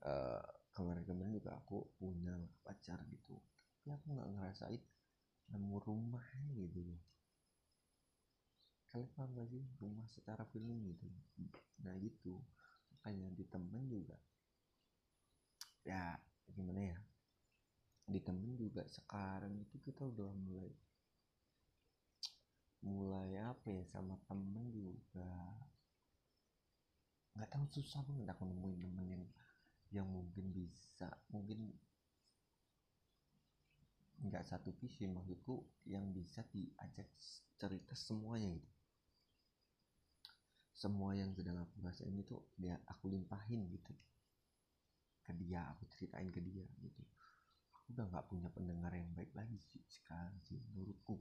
uh, 0.04 0.44
kemarin-kemarin 0.76 1.40
juga 1.40 1.56
aku 1.56 1.96
punya 1.96 2.36
pacar 2.68 3.00
gitu 3.08 3.40
tapi 3.80 3.96
aku 3.96 4.06
nggak 4.12 4.30
ngerasain 4.36 4.82
nemu 5.50 5.76
rumah 5.82 6.28
gitu 6.54 6.84
loh 6.84 7.02
kalian 8.90 9.10
paham 9.14 9.30
gak 9.38 9.48
sih 9.54 9.64
rumah 9.78 10.08
secara 10.10 10.44
feeling 10.50 10.82
gitu? 10.90 11.06
Nah 11.86 11.94
gitu. 12.02 12.42
Makanya 12.98 13.30
di 13.38 13.46
temen 13.46 13.84
juga 13.86 14.18
ya 15.86 16.18
gimana 16.50 16.82
ya? 16.94 16.98
Di 18.10 18.20
temen 18.26 18.58
juga 18.58 18.84
sekarang 18.90 19.54
itu 19.62 19.78
kita 19.80 20.02
udah 20.10 20.34
mulai 20.34 20.74
mulai 22.80 23.36
apa 23.44 23.68
ya 23.76 23.84
sama 23.92 24.16
temen 24.24 24.72
juga 24.72 25.28
nggak 27.36 27.52
tahu 27.52 27.66
susah 27.76 28.00
banget 28.08 28.28
aku 28.32 28.48
nemuin 28.48 28.80
temen 28.88 29.06
yang 29.08 29.24
yang 29.92 30.08
mungkin 30.08 30.56
bisa 30.56 31.12
mungkin 31.28 31.76
nggak 34.20 34.44
satu 34.48 34.72
visi 34.80 35.08
maksudku 35.08 35.64
yang 35.88 36.12
bisa 36.12 36.44
diajak 36.52 37.08
cerita 37.60 37.96
semuanya 37.96 38.56
gitu 38.56 38.79
semua 40.80 41.12
yang 41.12 41.36
sedang 41.36 41.60
aku 41.60 41.84
rasain 41.84 42.16
itu 42.16 42.40
dia 42.56 42.80
aku 42.88 43.12
limpahin 43.12 43.68
gitu. 43.68 43.92
Ke 45.28 45.36
dia 45.36 45.68
aku 45.76 45.84
ceritain 45.92 46.32
ke 46.32 46.40
dia 46.40 46.64
gitu. 46.80 47.04
Udah 47.92 48.08
nggak 48.08 48.32
punya 48.32 48.48
pendengar 48.56 48.96
yang 48.96 49.12
baik 49.12 49.36
lagi 49.36 49.60
sih 49.60 49.84
sekarang 49.92 50.40
sih 50.48 50.56
menurutku. 50.72 51.20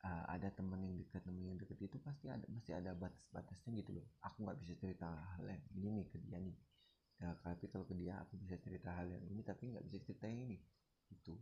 Uh, 0.00 0.24
ada 0.32 0.48
teman 0.56 0.80
yang 0.80 0.96
dekat 0.96 1.20
teman 1.28 1.44
yang 1.44 1.60
dekat 1.60 1.76
itu 1.76 2.00
pasti 2.00 2.32
ada 2.32 2.44
masih 2.48 2.72
ada 2.76 2.92
batas-batasnya 2.92 3.80
gitu 3.80 3.96
loh. 3.96 4.06
Aku 4.28 4.44
nggak 4.44 4.60
bisa 4.60 4.72
cerita 4.76 5.08
hal 5.08 5.44
yang 5.48 5.64
ini 5.76 5.88
nih 6.00 6.06
ke 6.12 6.20
dia 6.20 6.36
nih. 6.36 6.56
Ya 7.20 7.32
tapi 7.40 7.64
kalau 7.68 7.88
ke 7.88 7.96
dia 7.96 8.16
aku 8.20 8.36
bisa 8.40 8.60
cerita 8.60 8.92
hal 8.92 9.08
yang 9.08 9.24
ini 9.24 9.40
tapi 9.40 9.72
nggak 9.72 9.84
bisa 9.88 10.00
cerita 10.04 10.28
yang 10.28 10.52
ini. 10.52 10.60
Itu 11.12 11.36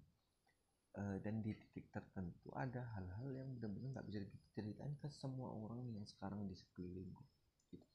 uh, 0.98 1.16
dan 1.22 1.38
di 1.38 1.54
titik 1.54 1.86
tertentu 1.94 2.17
ada 2.58 2.82
hal-hal 2.98 3.28
yang 3.30 3.48
benar-benar 3.54 3.98
nggak 3.98 4.06
bisa 4.10 4.18
diceritain 4.26 4.94
ke 4.98 5.08
semua 5.14 5.54
orang 5.54 5.86
yang 5.94 6.02
sekarang 6.02 6.44
di 6.50 6.54
sekelilingku 6.58 7.24
gitu. 7.70 7.86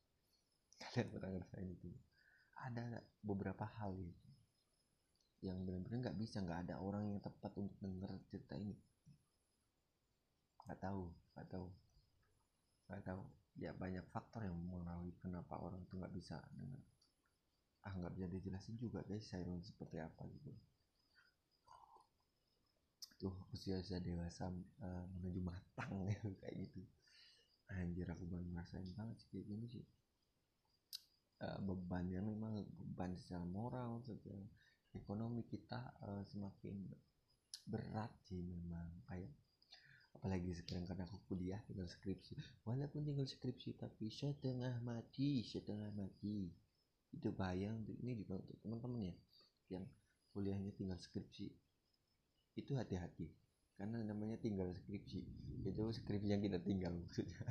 kalian 0.80 1.08
pernah 1.12 1.30
ngerasain 1.36 1.70
itu? 1.70 1.90
Ada 2.64 3.04
beberapa 3.20 3.66
hal 3.80 3.94
gitu 4.00 4.30
yang 5.44 5.60
benar-benar 5.68 6.08
nggak 6.08 6.18
bisa 6.24 6.40
nggak 6.40 6.72
ada 6.72 6.80
orang 6.80 7.04
yang 7.04 7.20
tepat 7.20 7.52
untuk 7.60 7.76
denger 7.84 8.12
cerita 8.32 8.56
ini. 8.56 8.80
Nggak 10.64 10.80
tahu 10.80 11.12
nggak 11.36 11.48
tahu. 11.52 11.68
Nggak 12.88 13.04
tahu. 13.04 13.22
Ya 13.60 13.70
banyak 13.76 14.08
faktor 14.10 14.48
yang 14.48 14.56
mengaruhi 14.56 15.14
kenapa 15.22 15.60
orang 15.60 15.84
itu 15.84 16.00
nggak 16.00 16.16
bisa 16.16 16.42
dengar 16.58 16.82
ah 17.84 17.92
nggak 17.92 18.16
bisa 18.16 18.28
dijelasin 18.32 18.76
juga 18.80 19.04
guys 19.04 19.28
saya 19.28 19.44
seperti 19.60 20.00
apa 20.00 20.24
gitu 20.32 20.52
tuh 23.24 23.32
usia 23.56 23.80
usia 23.80 24.04
dewasa 24.04 24.52
uh, 24.84 25.06
menuju 25.16 25.40
matang 25.40 25.96
ya 26.04 26.20
kayak 26.44 26.68
gitu. 26.68 26.84
Anjir 27.72 28.12
aku 28.12 28.28
baru 28.28 28.44
ngerasain 28.52 28.92
banget 29.00 29.16
sih 29.24 29.30
kayak 29.32 29.48
gini 29.48 29.66
sih. 29.72 29.86
Uh, 31.40 31.60
bebannya 31.64 32.20
memang 32.20 32.68
beban 32.68 33.16
secara 33.16 33.48
moral 33.48 34.04
secara 34.04 34.44
ekonomi 34.92 35.48
kita 35.48 35.96
uh, 36.04 36.24
semakin 36.28 36.92
berat 37.64 38.12
sih 38.28 38.44
memang 38.44 38.92
kayak. 39.08 39.32
Apalagi 40.20 40.54
sekarang 40.60 40.84
karena 40.84 41.08
aku 41.08 41.24
kuliah 41.32 41.64
tinggal 41.64 41.88
skripsi. 41.88 42.36
Walaupun 42.68 43.08
tinggal 43.08 43.24
skripsi 43.24 43.80
tapi 43.80 44.12
setengah 44.12 44.84
mati 44.84 45.48
setengah 45.48 45.96
mati. 45.96 46.52
Itu 47.16 47.32
bahaya 47.32 47.72
untuk 47.72 47.96
ini 48.04 48.20
juga 48.20 48.36
untuk 48.44 48.60
teman-teman 48.60 49.08
ya 49.08 49.16
yang 49.80 49.86
kuliahnya 50.36 50.76
tinggal 50.76 51.00
skripsi 51.00 51.50
itu 52.58 52.78
hati-hati. 52.78 53.30
Karena 53.74 54.06
namanya 54.06 54.38
tinggal 54.38 54.70
skripsi. 54.72 55.26
Itu 55.66 55.90
skripsi 55.90 56.30
yang 56.30 56.42
kita 56.46 56.62
tinggal 56.62 56.94
maksudnya. 56.94 57.42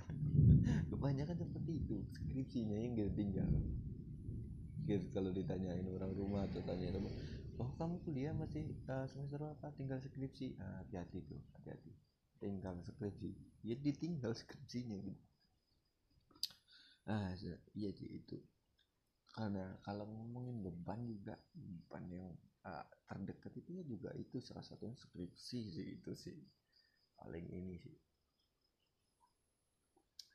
Kebanyakan 0.90 1.36
seperti 1.36 1.72
itu. 1.82 1.96
Skripsinya 2.14 2.78
yang 2.78 2.94
kita 2.94 3.10
tinggal. 3.12 3.50
Kalau 5.14 5.30
ditanyain 5.30 5.86
orang 5.86 6.10
rumah 6.14 6.42
atau 6.50 6.58
tanya 6.66 6.90
teman 6.90 7.14
oh 7.62 7.70
kamu 7.78 8.02
kuliah 8.02 8.34
masih 8.34 8.74
uh, 8.90 9.06
semester 9.06 9.38
apa? 9.46 9.70
Tinggal 9.78 10.02
skripsi? 10.02 10.58
Ah, 10.58 10.82
hati-hati 10.82 11.22
tuh 11.22 11.38
hati-hati. 11.54 11.94
Tinggal 12.42 12.74
skripsi. 12.82 13.30
Ya 13.62 13.78
ditinggal 13.78 14.34
skripsinya 14.40 14.98
gitu. 14.98 15.22
Ah 17.06 17.34
sih 17.34 17.50
itu 17.82 18.38
karena 19.32 19.80
kalau 19.80 20.04
ngomongin 20.04 20.60
beban 20.60 21.08
juga 21.08 21.32
beban 21.56 22.04
yang 22.12 22.28
uh, 22.68 22.84
terdekat 23.08 23.52
itu 23.56 23.80
ya 23.80 23.84
juga 23.88 24.12
itu 24.12 24.44
salah 24.44 24.60
satunya 24.60 24.92
skripsi 24.92 25.60
sih 25.72 25.86
itu 25.96 26.12
sih 26.12 26.36
paling 27.16 27.48
ini 27.48 27.80
sih. 27.80 27.96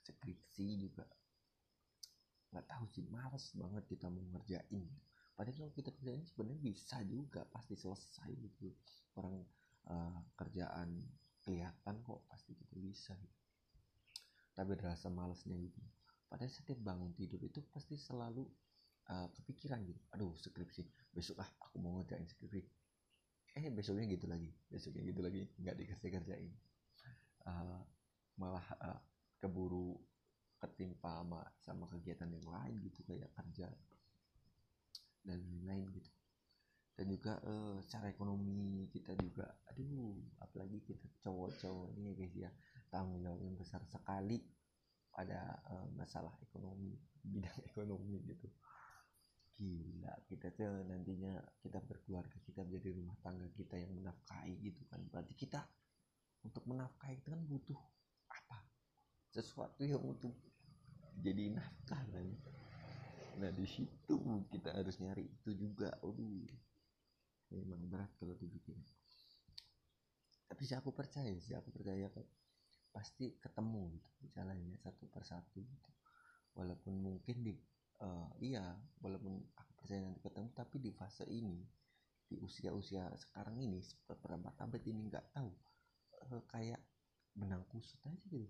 Skripsi 0.01 0.65
juga. 0.81 1.05
Nggak 2.49 2.65
tahu 2.65 2.85
sih 2.89 3.05
males 3.11 3.45
banget 3.53 3.83
kita 3.85 4.09
mau 4.09 4.23
ngerjain. 4.33 4.89
Padahal 5.37 5.53
kalau 5.53 5.73
kita 5.77 5.93
kerjain 5.93 6.25
sebenarnya 6.25 6.61
bisa 6.65 6.97
juga 7.05 7.45
pasti 7.53 7.77
selesai 7.77 8.33
gitu. 8.33 8.73
Orang 9.13 9.45
uh, 9.93 10.17
kerjaan 10.33 11.05
kelihatan 11.45 11.95
kok 12.01 12.25
pasti 12.27 12.57
kita 12.57 12.75
bisa 12.75 13.13
gitu. 13.15 13.37
tapi 14.57 14.73
rasa 14.81 15.13
malesnya 15.13 15.53
gitu. 15.53 15.79
Padahal 16.25 16.49
setiap 16.49 16.81
bangun 16.81 17.13
tidur 17.13 17.39
itu 17.45 17.61
pasti 17.69 17.93
selalu 17.93 18.49
uh, 19.11 19.27
kepikiran 19.41 19.83
gitu. 19.87 20.01
Aduh 20.15 20.33
skripsi 20.35 20.83
besok 21.11 21.41
ah 21.41 21.49
aku 21.63 21.81
mau 21.81 21.99
ngerjain 21.99 22.27
skripsi 22.27 22.61
eh 23.57 23.71
besoknya 23.73 24.05
gitu 24.11 24.25
lagi. 24.29 24.51
Besoknya 24.69 25.01
gitu 25.07 25.21
lagi. 25.23 25.41
Nggak 25.59 25.75
dikasih 25.81 26.09
kerjain 26.13 26.53
uh, 27.47 27.81
malah 28.37 28.67
uh, 28.83 28.99
keburu 29.39 29.97
ketimpa 30.57 31.21
sama 31.21 31.41
sama 31.61 31.85
kegiatan 31.89 32.29
yang 32.33 32.47
lain 32.49 32.75
gitu 32.81 33.05
kayak 33.05 33.29
kerja 33.33 33.69
dan 35.23 35.39
lain-lain 35.43 35.87
gitu. 35.95 36.11
Dan 36.97 37.13
juga 37.13 37.37
uh, 37.45 37.77
secara 37.85 38.09
ekonomi 38.09 38.89
kita 38.89 39.13
juga 39.21 39.45
aduh 39.69 40.17
apalagi 40.41 40.81
kita 40.81 41.05
cowok-cowok 41.21 41.93
ini 41.93 42.09
ya 42.09 42.13
guys 42.17 42.35
ya 42.49 42.51
tanggung 42.89 43.21
jawab 43.21 43.41
yang 43.45 43.53
besar 43.53 43.81
sekali 43.85 44.41
pada 45.13 45.61
uh, 45.69 45.85
masalah 45.93 46.33
ekonomi 46.41 46.97
bidang 47.21 47.53
ekonomi 47.69 48.17
gitu 48.25 48.49
gila 49.57 50.13
kita 50.29 50.53
tuh 50.53 50.85
nantinya 50.85 51.41
kita 51.65 51.81
berkeluarga 51.81 52.37
kita 52.45 52.61
menjadi 52.61 52.93
rumah 52.93 53.17
tangga 53.25 53.49
kita 53.57 53.73
yang 53.81 53.91
menafkahi 53.97 54.53
gitu 54.61 54.81
kan. 54.85 55.01
Berarti 55.09 55.33
kita 55.33 55.65
untuk 56.45 56.61
menafkahi 56.69 57.17
itu 57.17 57.33
kan 57.33 57.41
butuh 57.41 57.79
apa? 58.29 58.61
Sesuatu 59.33 59.81
yang 59.81 60.05
untuk 60.05 60.33
jadi 61.17 61.57
nafkah 61.57 62.01
kan 62.13 62.29
nah 63.37 63.53
di 63.53 63.69
situ 63.69 64.17
kita 64.49 64.73
harus 64.73 64.97
nyari 64.97 65.25
itu 65.25 65.53
juga. 65.53 65.93
Aduh 66.01 66.45
memang 67.53 67.85
berat 67.87 68.11
kalau 68.17 68.33
dibikin. 68.37 68.77
Tapi 70.47 70.61
sih 70.63 70.77
aku 70.77 70.89
percaya 70.95 71.33
sih 71.37 71.53
aku 71.53 71.69
percaya 71.69 72.07
kan 72.11 72.25
pasti 72.91 73.37
ketemu 73.37 73.93
gitu 73.93 74.33
jalannya 74.33 74.77
satu 74.81 75.05
persatu 75.11 75.61
gitu. 75.61 75.91
Walaupun 76.57 76.97
mungkin 76.97 77.45
di 77.45 77.53
uh, 78.01 78.29
iya 78.41 78.75
walaupun 79.01 79.41
aku 79.57 79.71
percaya 79.81 80.01
nanti 80.03 80.21
ketemu 80.21 80.49
tapi 80.53 80.75
di 80.81 80.91
fase 80.93 81.25
ini 81.25 81.61
di 82.27 82.35
usia-usia 82.43 83.07
sekarang 83.15 83.55
ini 83.63 83.79
beberapa 84.03 84.51
abad 84.59 84.83
ini 84.83 85.07
nggak 85.07 85.31
tahu. 85.31 85.51
Uh, 86.27 86.43
kayak 86.51 86.81
benang 87.37 87.63
kusut 87.69 88.01
aja 88.03 88.25
gitu. 88.27 88.49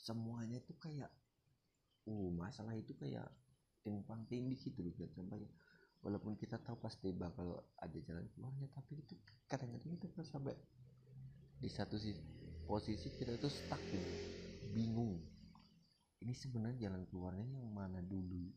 Semuanya 0.00 0.62
itu 0.62 0.72
kayak 0.80 1.10
uh 2.08 2.28
masalah 2.32 2.72
itu 2.72 2.96
kayak 2.96 3.28
timpang 3.84 4.24
tindih 4.28 4.56
gitu 4.56 4.80
loh 4.80 4.92
sampai 5.12 5.44
walaupun 6.00 6.36
kita 6.36 6.56
tahu 6.60 6.80
pasti 6.80 7.12
bakal 7.12 7.60
ada 7.76 7.98
jalan 8.00 8.24
keluarnya 8.32 8.68
tapi 8.72 9.00
itu 9.00 9.16
kadang-kadang 9.44 10.00
kita 10.00 10.12
kan 10.16 10.24
sampai 10.24 10.56
di 11.60 11.68
satu 11.68 12.00
sisi 12.00 12.24
posisi 12.64 13.12
kita 13.20 13.36
itu 13.36 13.48
stuck 13.52 13.82
gitu. 13.92 14.10
Bingung. 14.72 15.20
Ini 16.20 16.32
sebenarnya 16.36 16.88
jalan 16.88 17.04
keluarnya 17.08 17.44
yang 17.44 17.68
mana 17.72 18.00
dulu 18.00 18.48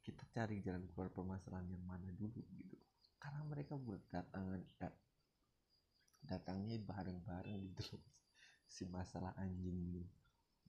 kita 0.00 0.24
cari 0.32 0.64
jalan 0.64 0.88
keluar 0.90 1.12
permasalahan 1.12 1.68
yang 1.68 1.84
mana 1.84 2.08
dulu 2.16 2.40
gitu. 2.56 2.76
Karena 3.20 3.44
mereka 3.44 3.76
berdatangan 3.76 4.60
datangnya 6.24 6.76
bareng-bareng 6.84 7.60
gitu 7.72 7.96
loh 7.96 8.04
si 8.70 8.86
masalah 8.86 9.34
anjing 9.34 9.82
gitu 9.98 10.20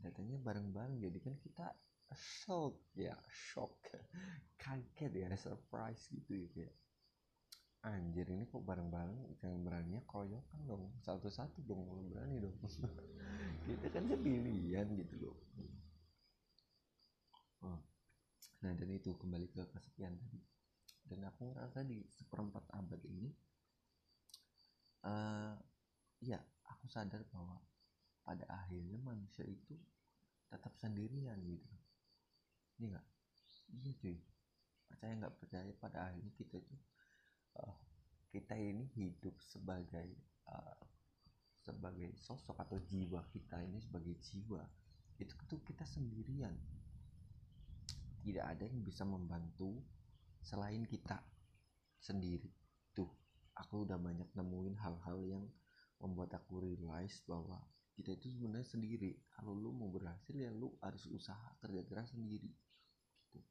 datangnya 0.01 0.41
bareng-bareng 0.41 0.97
jadi 0.97 1.19
kan 1.21 1.37
kita 1.37 1.69
shock 2.17 2.75
ya 2.97 3.15
shock. 3.29 3.77
Kaget 4.61 5.11
ya 5.15 5.27
surprise 5.37 6.09
gitu 6.11 6.45
ya 6.45 6.47
kayak 6.53 6.75
anjir 7.81 8.29
ini 8.29 8.45
kok 8.45 8.61
bareng-bareng? 8.61 9.41
Jangan 9.41 9.59
beraninya 9.65 10.01
keroyokan 10.05 10.61
dong 10.69 10.93
satu-satu 11.01 11.65
dong 11.65 11.81
berani 12.13 12.41
dong. 12.43 12.53
Kita 13.65 13.87
kan 13.89 14.05
sendirian 14.09 14.87
gitu 14.97 15.15
loh. 15.21 15.37
oh. 15.61 15.73
Nah 18.61 18.71
dan 18.77 18.89
itu 18.93 19.17
kembali 19.17 19.49
ke 19.49 19.65
kesepian 19.73 20.13
tadi. 20.17 20.39
Dan 21.01 21.25
aku 21.27 21.51
ngerasa 21.51 21.83
di 21.83 22.05
seperempat 22.13 22.71
abad 22.77 23.01
ini 23.09 23.29
uh, 25.05 25.57
ya 26.21 26.37
aku 26.69 26.85
sadar 26.87 27.25
bahwa 27.33 27.57
pada 28.21 28.45
akhirnya 28.47 29.01
manusia 29.01 29.43
itu 29.43 29.73
tetap 30.47 30.71
sendirian 30.77 31.41
gitu. 31.41 31.73
Ini 32.77 32.93
enggak 32.93 33.07
iya 33.81 33.91
cuy. 33.97 34.17
Percaya 34.87 35.13
nggak 35.17 35.35
percaya 35.41 35.71
pada 35.79 35.97
akhirnya 36.11 36.31
kita 36.37 36.55
itu 36.59 36.75
uh, 37.59 37.75
kita 38.31 38.55
ini 38.55 38.85
hidup 38.95 39.35
sebagai 39.41 40.09
uh, 40.47 40.79
sebagai 41.61 42.13
sosok 42.17 42.57
atau 42.61 42.77
jiwa 42.87 43.25
kita 43.33 43.57
ini 43.63 43.81
sebagai 43.81 44.15
jiwa. 44.21 44.61
Itu 45.17 45.33
tuh 45.49 45.61
kita 45.65 45.85
sendirian 45.85 46.53
tidak 48.21 48.45
ada 48.57 48.63
yang 48.69 48.81
bisa 48.85 49.03
membantu 49.03 49.81
selain 50.41 50.85
kita 50.85 51.21
sendiri. 51.97 52.49
Tuh 52.93 53.09
aku 53.57 53.85
udah 53.85 53.97
banyak 53.97 54.29
nemuin 54.33 54.77
hal-hal 54.77 55.19
yang 55.25 55.43
membuat 56.01 56.37
aku 56.37 56.61
realize 56.61 57.21
bahwa 57.25 57.61
kita 57.93 58.17
itu 58.17 58.33
sebenarnya 58.33 58.65
sendiri. 58.65 59.17
Kalau 59.33 59.53
lu 59.53 59.73
mau 59.73 59.89
berhasil 59.89 60.33
ya 60.33 60.49
lu 60.49 60.73
harus 60.81 61.05
usaha 61.09 61.57
kerja 61.61 61.81
keras 61.85 62.13
sendiri 62.13 62.49
gitu. 63.29 63.41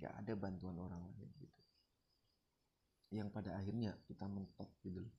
Gak 0.00 0.12
ada 0.24 0.32
bantuan 0.36 0.76
orang 0.76 1.04
lain 1.12 1.30
gitu. 1.40 1.60
Yang 3.08 3.28
pada 3.32 3.56
akhirnya 3.56 3.96
kita 4.04 4.28
mentok 4.28 4.68
gitu 4.84 5.04
loh. 5.04 5.14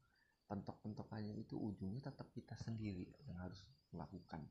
Pentok-pentokannya 0.50 1.38
itu 1.38 1.58
ujungnya 1.58 2.10
tetap 2.10 2.34
kita 2.34 2.58
sendiri 2.58 3.06
yang 3.30 3.38
harus 3.38 3.62
melakukan 3.94 4.46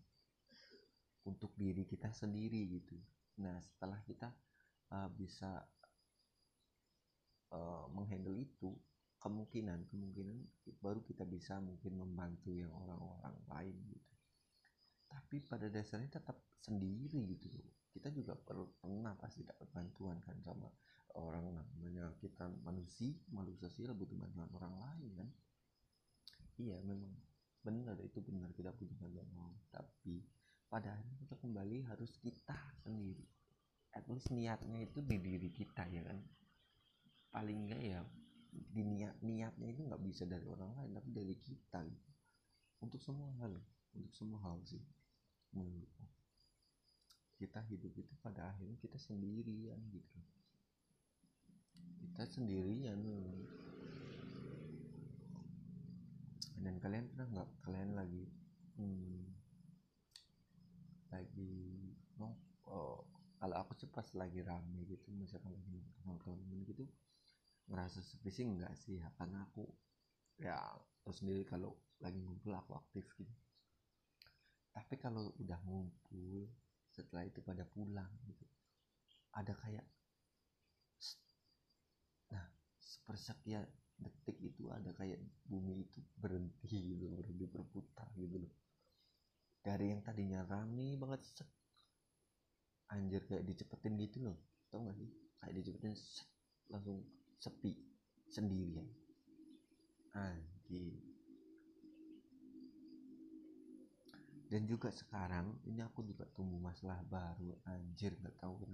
untuk 1.27 1.53
diri 1.59 1.83
kita 1.85 2.15
sendiri 2.15 2.81
gitu 2.81 2.95
nah 3.39 3.57
setelah 3.63 3.99
kita 4.03 4.29
uh, 4.93 5.09
bisa 5.15 5.63
uh, 7.55 7.87
menghandle 7.95 8.37
itu 8.37 8.75
kemungkinan 9.19 9.91
kemungkinan 9.91 10.39
baru 10.79 11.03
kita 11.03 11.27
bisa 11.27 11.59
mungkin 11.59 11.99
membantu 11.99 12.55
yang 12.55 12.71
orang-orang 12.71 13.35
lain 13.51 13.77
gitu. 13.91 14.15
Tapi 15.09 15.43
pada 15.43 15.67
dasarnya 15.67 16.21
tetap 16.21 16.39
sendiri 16.63 17.27
gitu 17.35 17.51
kita 17.91 18.15
juga 18.15 18.39
perlu 18.39 18.79
pernah 18.79 19.17
pasti 19.19 19.43
dapat 19.43 19.67
bantuan 19.75 20.23
kan 20.23 20.39
sama 20.47 20.71
orang 21.19 21.51
namanya 21.51 22.15
kita 22.23 22.47
manusia 22.63 23.11
makhluk 23.35 23.59
sosial 23.59 23.91
butuh 23.97 24.15
bantuan 24.15 24.47
orang 24.55 24.75
lain 24.79 25.11
kan. 25.19 25.29
Iya 26.63 26.79
memang 26.87 27.11
benar 27.59 27.99
itu 28.07 28.23
benar 28.23 28.55
kita 28.55 28.71
butuh 28.71 28.95
bantuan 29.03 29.27
orang. 29.35 29.59
Tapi 29.75 30.23
pada 30.69 30.93
akhirnya 30.93 31.17
kita 31.25 31.35
kembali 31.41 31.77
harus 31.89 32.13
kita 32.21 32.57
sendiri. 32.85 33.25
At 33.97 34.05
least 34.13 34.29
niatnya 34.29 34.85
itu 34.85 35.01
di 35.01 35.17
diri 35.17 35.49
kita 35.49 35.89
ya 35.89 36.05
kan? 36.05 36.21
Paling 37.33 37.69
enggak 37.69 37.83
ya 37.83 38.01
di 38.49 38.83
niat 38.85 39.21
niatnya 39.21 39.69
itu 39.69 39.85
nggak 39.85 40.03
bisa 40.05 40.25
dari 40.25 40.45
orang 40.49 40.73
lain 40.81 40.97
tapi 40.97 41.09
dari 41.13 41.37
kita 41.37 41.85
gitu. 41.85 42.11
untuk 42.79 43.01
semua 43.03 43.29
hal 43.43 43.53
untuk 43.93 44.13
semua 44.15 44.39
hal 44.45 44.61
sih 44.65 44.81
menurutku. 45.53 46.05
Kita 47.39 47.63
hidup 47.71 47.93
itu 47.95 48.15
pada 48.23 48.51
akhirnya 48.51 48.79
kita 48.79 48.99
sendirian 48.99 49.79
gitu. 49.91 50.19
Kita 52.03 52.25
sendirian 52.27 52.99
dan 56.59 56.75
kalian 56.83 57.07
pernah 57.15 57.27
nggak 57.39 57.51
kalian 57.63 57.91
lagi 57.95 58.25
hmm, 58.79 59.38
lagi 61.13 61.55
oh, 62.69 63.05
kalau 63.39 63.57
aku 63.63 63.73
sih 63.79 63.89
pas 63.89 64.07
lagi 64.19 64.43
rame 64.43 64.85
gitu 64.85 65.09
misalkan 65.15 65.55
lagi 65.55 65.79
nongkrong 66.05 66.43
gitu 66.67 66.85
ngerasa 67.69 68.01
sepi 68.01 68.31
sih 68.33 68.45
enggak 68.49 68.73
sih? 68.81 68.97
Ya 68.97 69.13
karena 69.21 69.45
aku 69.45 69.69
ya 70.41 70.57
tahu 71.05 71.13
sendiri 71.13 71.45
kalau 71.45 71.77
lagi 72.01 72.19
ngumpul 72.21 72.57
aku 72.57 72.73
aktif 72.81 73.05
gitu. 73.21 73.35
Tapi 74.73 74.95
kalau 74.97 75.35
udah 75.37 75.59
ngumpul 75.67 76.49
setelah 76.89 77.23
itu 77.29 77.39
pada 77.45 77.63
pulang 77.63 78.11
gitu 78.27 78.43
ada 79.39 79.55
kayak 79.63 79.87
nah 82.33 82.45
sepersekian 82.83 83.63
detik 84.03 84.35
itu 84.43 84.67
ada 84.71 84.91
kayak 84.99 85.23
bumi 85.47 85.87
itu 85.87 86.03
berhenti 86.19 86.67
gitu 86.95 87.07
berhenti 87.15 87.47
berputar 87.47 88.09
gitu 88.19 88.43
loh 88.43 88.53
dari 89.61 89.93
yang 89.93 90.01
tadinya 90.01 90.45
rame 90.47 90.97
banget 90.97 91.21
set, 91.27 91.49
anjir 92.95 93.23
kayak 93.29 93.45
dicepetin 93.45 93.99
gitu 94.01 94.31
loh. 94.31 94.39
Tau 94.69 94.85
gak 94.85 94.97
sih? 94.97 95.11
Kayak 95.41 95.55
dicepetin 95.61 95.95
set, 95.95 96.29
langsung 96.71 97.05
sepi 97.39 97.73
sendirian. 98.29 98.89
Anjir. 100.17 100.99
Dan 104.49 104.65
juga 104.65 104.89
sekarang 104.89 105.61
ini 105.69 105.85
aku 105.85 106.01
juga 106.09 106.25
tumbuh 106.33 106.57
masalah 106.57 107.05
baru. 107.05 107.53
Anjir 107.69 108.17
nggak 108.17 108.41
tahu 108.41 108.65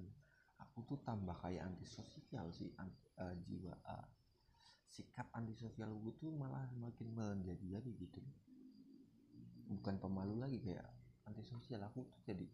aku 0.74 0.78
tuh 0.90 0.98
tambah 1.06 1.34
kayak 1.42 1.66
antisosial 1.66 2.50
sih 2.54 2.70
anti, 2.78 3.06
uh, 3.18 3.34
jiwa 3.46 3.74
uh, 3.86 4.06
sikap 4.90 5.26
antisosial 5.34 5.90
gue 5.90 6.14
tuh 6.18 6.30
malah 6.34 6.66
semakin 6.70 7.08
menjadi 7.14 7.78
jadi 7.78 7.90
gitu 7.98 8.18
bukan 9.68 9.96
pemalu 10.00 10.40
lagi 10.40 10.58
kayak 10.60 10.84
antisosial. 11.28 11.80
Aku 11.88 12.04
tuh 12.04 12.20
jadi 12.24 12.46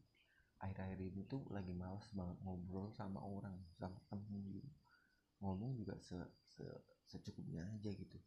akhir-akhir 0.60 1.00
ini 1.00 1.22
tuh 1.26 1.42
lagi 1.50 1.72
malas 1.72 2.06
banget 2.12 2.36
ngobrol 2.44 2.92
sama 2.92 3.20
orang 3.20 3.56
sama 3.78 3.98
temen 4.12 4.44
gitu. 4.52 4.70
Ngomong 5.40 5.76
juga 5.78 5.96
se, 6.04 6.16
se 6.44 6.64
secukupnya 7.08 7.66
aja 7.66 7.90
gitu. 7.90 8.18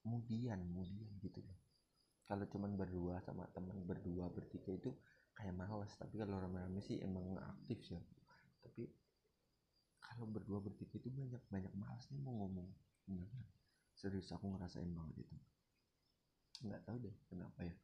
Kemudian 0.00 0.58
kemudian 0.64 1.10
gitu 1.20 1.42
loh. 1.44 1.58
Kalau 2.24 2.46
cuman 2.46 2.78
berdua 2.78 3.18
sama 3.26 3.44
teman 3.50 3.82
berdua 3.84 4.30
bertiga 4.30 4.70
itu 4.70 4.94
kayak 5.34 5.52
males. 5.58 5.92
Tapi 5.98 6.14
kalau 6.16 6.38
rame-rame 6.38 6.78
sih 6.80 7.02
emang 7.02 7.36
aktif 7.36 7.82
sih 7.84 8.00
tapi 8.60 8.84
kalau 10.00 10.28
berdua 10.28 10.60
bertiga 10.60 11.00
itu 11.00 11.08
banyak 11.08 11.42
banyak 11.48 11.72
malesnya 11.74 12.20
mau 12.20 12.44
ngomong. 12.44 12.68
Serius 13.96 14.32
aku 14.32 14.52
ngerasain 14.52 14.88
banget 14.92 15.26
itu 15.26 15.36
nggak 16.60 16.82
tahu 16.84 16.96
deh 17.00 17.16
kenapa 17.28 17.60
ya. 17.64 17.76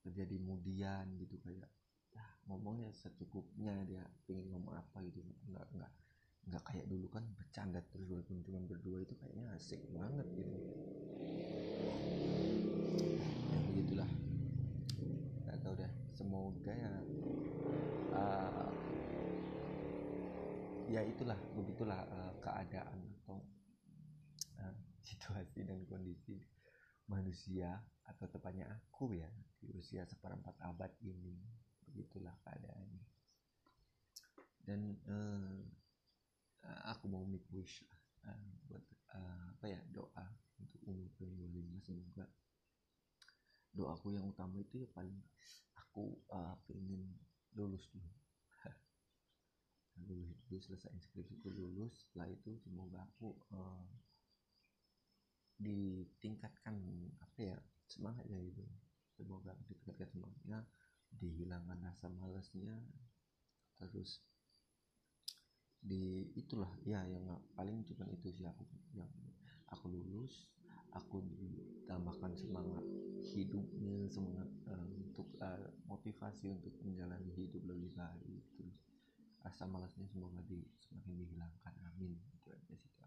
Terjadi 0.00 0.34
kemudian 0.40 1.04
gitu 1.20 1.36
kayak 1.44 1.68
ya 2.10 2.24
ngomongnya 2.50 2.90
secukupnya 2.96 3.84
dia 3.86 4.02
pengen 4.26 4.50
ngomong 4.50 4.74
apa 4.78 4.98
gitu. 5.06 5.20
Nggak 5.50 5.66
nggak 5.76 5.92
nggak 6.50 6.62
kayak 6.66 6.86
dulu 6.88 7.06
kan 7.12 7.24
bercanda 7.36 7.84
terus 7.92 8.08
walaupun 8.08 8.40
cuma 8.42 8.58
berdua 8.64 9.04
itu 9.04 9.14
kayaknya 9.20 9.46
asik 9.54 9.80
banget 9.92 10.26
gitu. 10.34 10.56
Semoga 16.20 16.76
ya 16.76 16.94
uh, 18.12 18.70
ya 20.92 21.00
itulah 21.00 21.40
begitulah 21.56 21.96
uh, 21.96 22.32
keadaan 22.44 23.00
atau 23.24 23.40
uh, 24.60 24.76
situasi 25.08 25.64
dan 25.64 25.80
kondisi 25.88 26.36
manusia 27.10 27.82
atau 28.06 28.30
tepatnya 28.30 28.70
aku 28.70 29.18
ya 29.18 29.26
di 29.58 29.74
usia 29.74 30.06
seperempat 30.06 30.54
abad 30.62 30.94
ini. 31.02 31.34
Begitulah 31.90 32.38
keadaannya. 32.46 33.04
Dan 34.62 34.94
uh, 35.10 35.58
aku 36.86 37.10
mau 37.10 37.26
make 37.26 37.50
wish 37.50 37.82
uh, 38.22 38.50
buat 38.70 38.84
uh, 39.18 39.44
apa 39.58 39.66
ya 39.66 39.80
doa 39.90 40.26
untuk 40.62 40.80
umur 40.86 41.10
2025 41.18 41.82
semoga 41.82 42.24
doaku 43.74 44.14
yang 44.14 44.26
utama 44.26 44.58
itu 44.58 44.82
ya 44.82 44.88
paling 44.94 45.18
aku 45.74 46.14
uh, 46.30 46.54
pengen 46.70 47.10
lulus 47.58 47.86
dulu. 47.90 48.10
Lulus 50.06 50.38
dulu 50.46 50.60
selesai 50.62 50.90
inskripsi 50.94 51.38
itu 51.38 51.48
lulus. 51.50 52.06
Setelah 52.06 52.28
itu 52.30 52.54
semoga 52.62 53.02
aku 53.02 53.34
uh, 53.54 53.86
ditingkatkan 55.60 56.76
apa 57.20 57.38
ya 57.38 57.56
semangatnya 57.84 58.40
itu 58.40 58.64
semoga 59.12 59.52
ditingkatkan 59.68 60.08
semangatnya 60.08 60.64
dihilangkan 61.20 61.78
rasa 61.84 62.08
malasnya 62.08 62.80
terus 63.76 64.24
di 65.80 66.28
itulah 66.36 66.68
ya 66.84 67.04
yang 67.08 67.24
paling 67.56 67.84
cuma 67.88 68.04
itu 68.12 68.32
sih 68.32 68.44
aku 68.48 68.64
yang 68.92 69.08
aku 69.72 69.88
lulus 69.88 70.48
aku 70.92 71.24
ditambahkan 71.24 72.36
semangat 72.36 72.84
hidupnya 73.32 74.08
semangat 74.12 74.48
uh, 74.68 74.86
untuk 74.96 75.28
uh, 75.40 75.68
motivasi 75.88 76.52
untuk 76.52 76.74
menjalani 76.84 77.32
hidup 77.32 77.62
lebih 77.64 77.92
baik 77.96 78.44
terus 78.56 78.76
rasa 79.40 79.64
malasnya 79.64 80.04
semoga 80.12 80.44
di, 80.44 80.60
semakin 80.84 81.16
dihilangkan 81.16 81.74
amin 81.88 82.12
itu 82.36 82.48
aja 82.52 82.76
sih. 82.76 82.99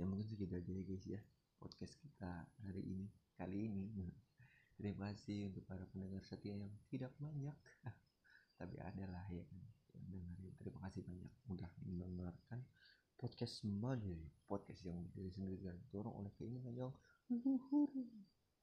Ya 0.00 0.08
mungkin 0.08 0.24
segitu 0.24 0.56
aja 0.56 0.72
ya 0.72 0.80
guys 0.80 1.04
ya 1.04 1.20
podcast 1.60 1.92
kita 2.00 2.48
hari 2.64 2.80
ini 2.80 3.06
kali 3.36 3.68
ini. 3.68 4.08
Terima 4.80 5.12
kasih 5.12 5.52
untuk 5.52 5.68
para 5.68 5.84
pendengar 5.92 6.24
setia 6.24 6.56
yang 6.56 6.72
tidak 6.88 7.12
banyak. 7.20 7.52
Tapi 8.58 8.80
ada 8.80 9.04
lah 9.12 9.28
ya 9.28 9.44
kan 9.44 9.60
yang 9.92 10.08
dengerin. 10.08 10.56
Terima 10.56 10.80
kasih 10.88 11.04
banyak 11.04 11.32
udah 11.52 11.70
mendengarkan 11.84 12.64
podcast 13.20 13.60
Mandiri 13.68 14.32
podcast 14.48 14.80
yang 14.88 15.04
berdiri 15.04 15.28
sendiri 15.28 15.60
dan 15.60 15.76
dorong 15.92 16.16
oleh 16.16 16.32
keinginan 16.40 16.72
yang 16.72 16.92
luhur. 17.28 17.92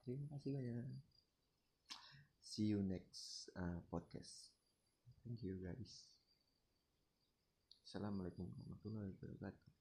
Terima 0.02 0.26
kasih 0.34 0.58
banyak. 0.58 0.90
See 2.42 2.74
you 2.74 2.82
next 2.82 3.54
uh, 3.54 3.78
podcast. 3.94 4.50
Thank 5.22 5.46
you 5.46 5.62
guys. 5.62 6.10
Assalamualaikum 7.86 8.50
warahmatullahi 8.58 9.14
wabarakatuh 9.14 9.77